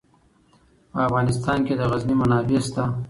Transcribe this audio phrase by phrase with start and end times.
[0.91, 2.83] په افغانستان کې د غزني منابع شته.